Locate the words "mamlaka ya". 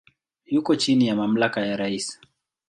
1.15-1.77